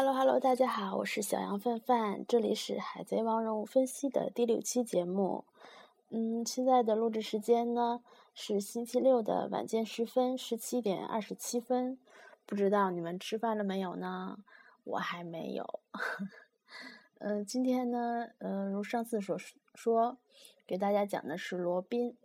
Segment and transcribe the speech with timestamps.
[0.00, 5.44] Hello Hello，大家好，我是小羊范范，这里是海贼王人物分析的第六期节目。
[6.10, 8.00] 嗯，现在的录制时间呢
[8.32, 11.98] 是星期六的晚间时分，十七点二十七分。
[12.46, 14.38] 不知道你们吃饭了没有呢？
[14.84, 15.80] 我还没有。
[17.18, 19.36] 嗯，今天呢，呃，如上次所
[19.74, 20.16] 说，
[20.64, 22.16] 给大家讲的是罗宾。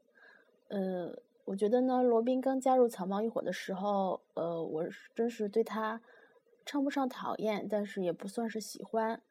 [0.67, 4.85] 呃，我觉得呢，罗宾刚加入草帽一伙的时候，呃，我
[5.15, 5.99] 真是对他。
[6.65, 9.21] 称不上讨厌，但是也不算是喜欢，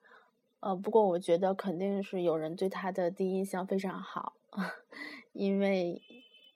[0.60, 4.34] 呃，不过我觉得肯定是有人对她的第一印象非常好，
[5.32, 6.00] 因为，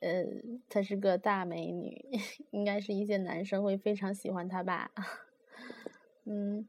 [0.01, 0.25] 呃，
[0.69, 2.05] 她是个大美女，
[2.53, 4.91] 应该是一些男生会非常喜欢她吧，
[6.25, 6.67] 嗯，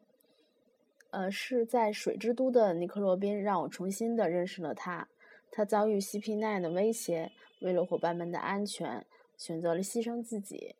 [1.12, 5.08] 呃，是在水之都的尼克罗宾让我重新的认识了她，
[5.52, 9.06] 她遭遇 CP9 的威胁，为了伙伴们的安全，
[9.38, 10.76] 选择了牺牲自己，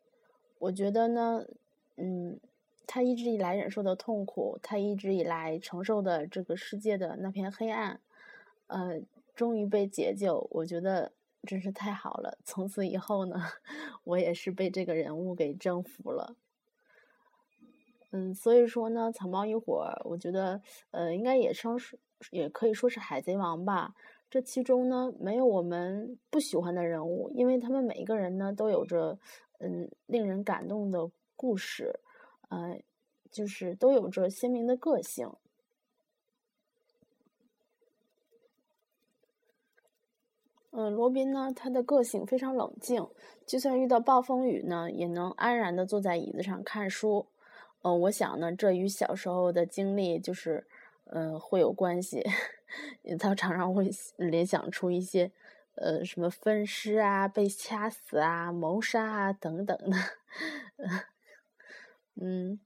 [0.58, 1.44] 我觉得呢，
[1.96, 2.40] 嗯。
[2.88, 8.00] 他一直以来忍受的痛苦，他一直以来承受的这个世界的那片黑暗，
[8.66, 9.02] 呃，
[9.34, 11.12] 终于被解救，我觉得
[11.46, 12.38] 真是太好了。
[12.46, 13.36] 从此以后呢，
[14.04, 16.34] 我也是被这个人物给征服了。
[18.10, 21.98] 嗯，所以说呢，草帽一伙，我觉得呃，应该也称是，
[22.30, 23.94] 也可以说是海贼王吧。
[24.30, 29.18] 这其中呢，没有我们不喜欢的人物，因为他们每一个人呢，都有着
[29.58, 32.00] 嗯令人感动的故事。
[32.48, 32.80] 呃，
[33.30, 35.32] 就是都有着鲜明的个性。
[40.70, 43.08] 嗯，罗宾呢，他的个性非常冷静，
[43.46, 47.26] 就算遇到暴风雨呢，也能安然的坐在椅子上看书。
[47.82, 50.66] 嗯，我想呢，这与小时候的经历就是，
[51.04, 52.24] 呃，会有关系。
[53.18, 55.32] 他常常会联想出一些，
[55.74, 59.96] 呃，什么分尸啊、被掐死啊、谋杀啊等等的。
[62.20, 62.58] 嗯，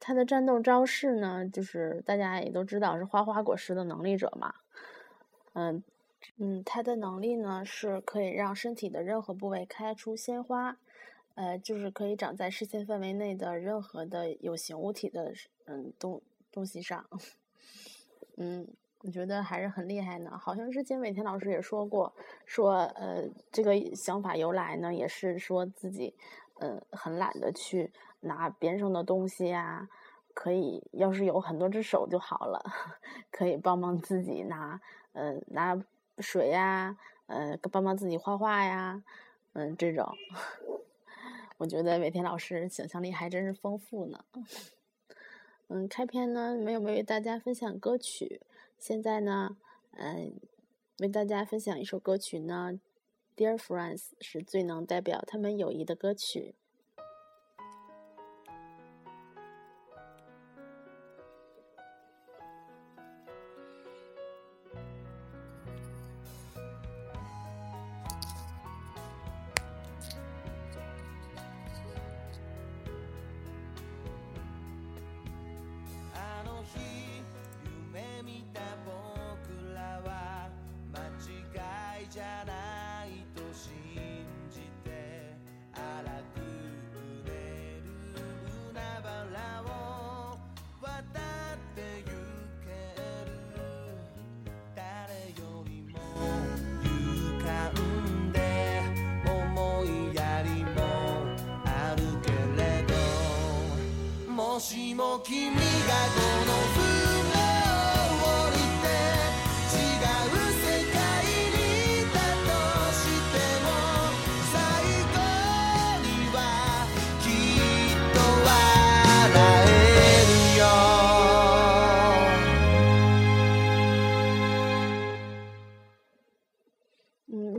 [0.00, 4.54] 他的战斗招式呢，就是大家也都知道是花花果实的能力者嘛。
[5.52, 5.82] 嗯
[6.38, 10.76] 嗯，他的能力呢是可以让身体的任何部位开出鲜花，
[11.36, 15.32] 呃，就是可以长在视线范围内的任何的有形物体的
[15.66, 17.08] 嗯东东西上。
[18.36, 18.66] 嗯，
[19.02, 20.36] 我觉得还是很厉害呢。
[20.36, 22.12] 好像之前尾田老师也说过，
[22.44, 26.14] 说呃这个想法由来呢，也是说自己。
[26.60, 29.88] 嗯，很懒得去拿边上的东西呀，
[30.34, 32.62] 可以要是有很多只手就好了，
[33.30, 34.80] 可以帮忙自己拿，
[35.12, 35.76] 嗯，拿
[36.18, 39.02] 水呀，嗯，帮忙自己画画呀，
[39.54, 40.14] 嗯，这种，
[41.58, 44.24] 我觉得尾田老师想象力还真是丰富呢。
[45.68, 48.40] 嗯，开篇呢没有为大家分享歌曲，
[48.78, 49.56] 现在呢，
[49.92, 50.32] 嗯，
[50.98, 52.78] 为大家分享一首歌曲呢。
[53.36, 56.54] Dear Friends 是最能代表他们友谊的歌曲。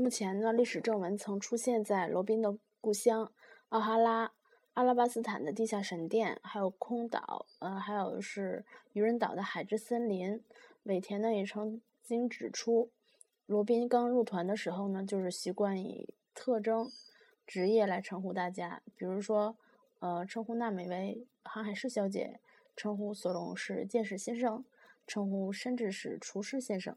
[0.05, 3.31] 目前呢，历史正文曾出现在罗宾的故乡
[3.69, 4.31] 奥哈拉、
[4.75, 10.43] 阿拉巴斯坦的地下神殿，还有空岛，呃，还有是愚人岛的海之森林。
[10.83, 12.89] 尾田呢也曾经指出，
[13.45, 16.91] 罗宾刚入团的时候呢，就是习惯以特征、
[17.47, 19.55] 职业来称呼大家，比如说，
[19.99, 22.41] 呃，称呼娜美为航海士小姐，
[22.75, 24.65] 称呼索隆是剑士先生，
[25.07, 26.93] 称呼深治是厨师先生，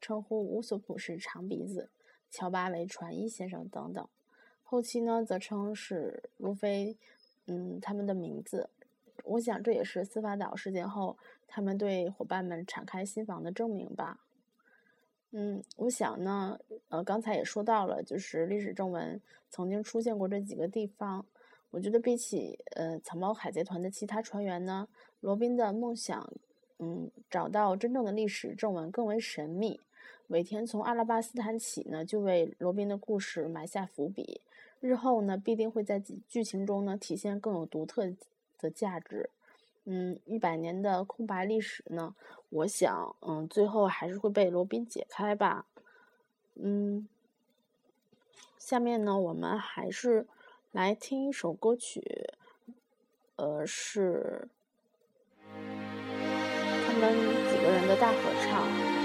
[0.00, 1.90] 称呼乌索普是长鼻子。
[2.30, 4.08] 乔巴为船医先生等等，
[4.62, 6.96] 后期呢则称是路飞，
[7.48, 8.70] 嗯，他们的名字。
[9.24, 14.20] 我想这也是司法岛事件后他们对伙伴们敞开心房的证明吧。
[15.32, 16.58] 嗯，我想呢，
[16.88, 21.26] 呃，刚才也说到了，就是历史正文曾经出现过这几个地方。
[21.70, 24.88] 我觉得比起呃草帽海贼团的其他船员呢，
[25.20, 26.32] 罗宾的梦想，
[26.78, 29.78] 嗯，找到真正的历史正文更为神秘。
[30.28, 34.40] 尾田从阿拉巴斯坦起呢，就为罗宾的故事埋下伏笔，
[34.80, 38.12] 日后呢必定会在剧情中呢体现更有独特
[38.58, 39.30] 的价值。
[39.84, 42.14] 嗯，一百年的空白历史呢，
[42.50, 45.64] 我想，嗯，最后还是会被罗宾解开吧。
[46.54, 47.08] 嗯，
[48.58, 50.26] 下面呢，我们还是。
[50.70, 52.28] 来听一首歌曲，
[53.36, 54.46] 呃，是
[55.56, 57.16] 他们
[57.50, 58.97] 几个人的大合唱。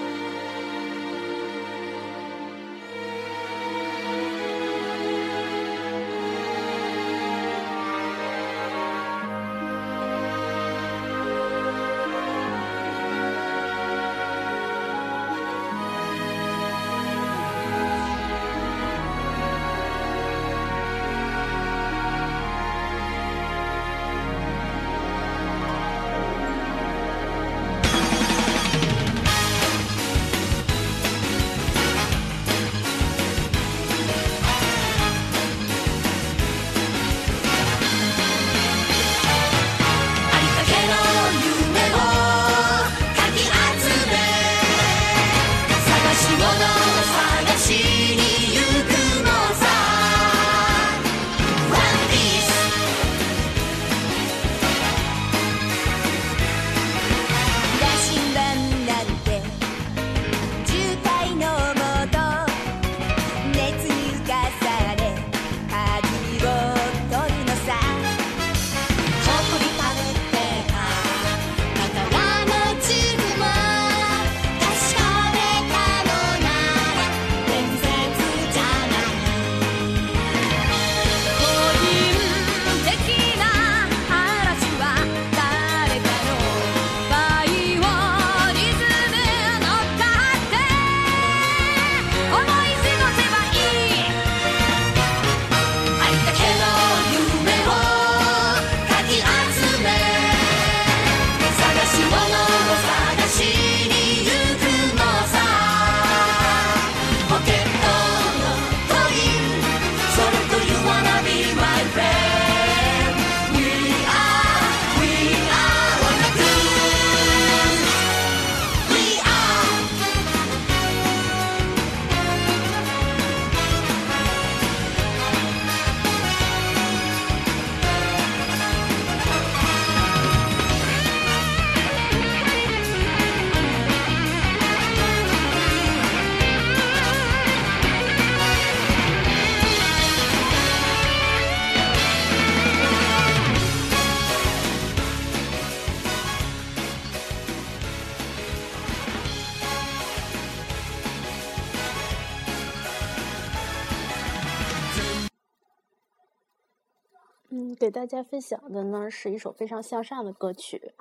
[157.76, 160.94] 给大家分享的呢是一首非常向上的歌曲，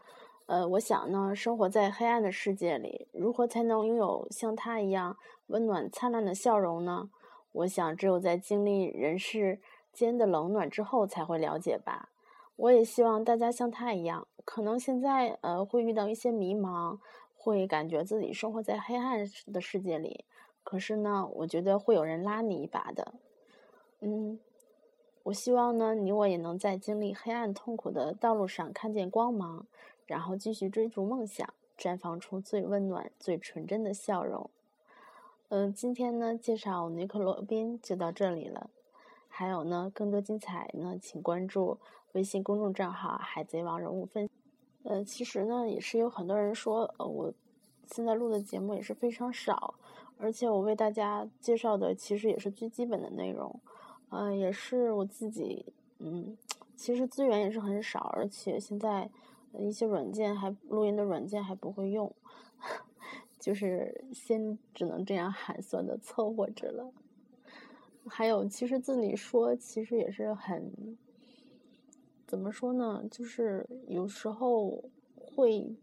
[0.46, 5.16] 呃，我想呢，生活在黑暗的世界里，如何才能拥有像他一样
[5.46, 7.10] 温暖灿烂的笑容呢？
[7.52, 9.60] 我想，只有在经历人世
[9.92, 12.08] 间的冷暖之后，才会了解吧。
[12.56, 16.98] 我也希望大家像他一样，可能现在呃会遇到一些迷茫，
[17.34, 20.24] 会感觉自己生活在黑暗的世界里，
[20.62, 23.14] 可是呢，我觉得会有人拉你一把的，
[24.00, 24.38] 嗯。
[25.24, 29.66] 我希望呢，你我也能在经历黑暗痛苦的道路上看见光芒，
[30.06, 31.48] 然后继续追逐梦想，
[31.78, 34.50] 绽放出最温暖、最纯真的笑容。
[35.48, 38.70] 嗯，今天呢，介绍尼克罗宾就到这里了。
[39.28, 41.78] 还有呢，更多精彩呢，请关注
[42.12, 44.28] 微信公众账号“海贼王人物分”。
[44.82, 47.32] 呃，其实呢，也是有很多人说，呃，我
[47.86, 49.74] 现在录的节目也是非常少，
[50.18, 53.60] 而且我为大家介绍的其实也是最基本的内容。
[54.14, 55.64] 嗯，也是我自己，
[55.98, 56.36] 嗯，
[56.76, 59.10] 其实资源也是很少，而且现在
[59.58, 62.14] 一些软件还录音的软件还不会用，
[63.40, 66.92] 就是先只能这样寒酸的凑合着了。
[68.06, 70.98] 还有，其实自己说，其实也是很，
[72.26, 73.02] 怎么说呢？
[73.10, 74.84] 就是有时候
[75.16, 75.74] 会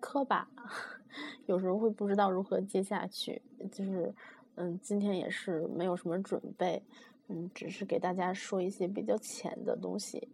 [0.00, 0.48] 磕巴，
[1.44, 3.42] 有时候会不知道如何接下去。
[3.70, 4.14] 就是，
[4.54, 6.82] 嗯，今天也是没有什么准备。
[7.28, 10.28] 嗯，只是给大家说一些比较浅的东西。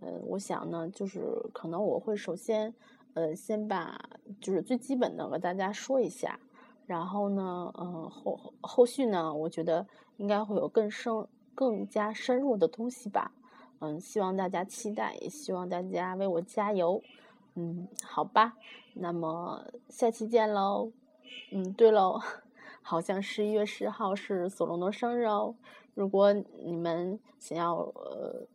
[0.00, 1.20] 嗯，我想呢，就是
[1.52, 2.74] 可能我会首先，
[3.14, 3.98] 呃，先把
[4.40, 6.38] 就是最基本的和大家说一下，
[6.86, 13.32] 然后呢，嗯，后后续呢，我觉得应该会有更深、更加深入的东西吧。
[13.78, 17.02] 嗯，希望大家期待，也希望大家为我加油。
[17.54, 18.56] 嗯，好吧，
[18.94, 20.90] 那么下期见喽。
[21.52, 22.20] 嗯，对喽，
[22.82, 25.54] 好像十一月十号是索隆的生日哦。
[25.94, 28.46] 如果你们想要呃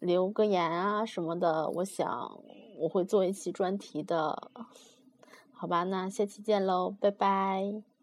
[0.00, 2.40] 留个言啊什么的，我想
[2.78, 4.50] 我会做一期专题的。
[5.52, 7.93] 好吧，那下期见喽，拜拜。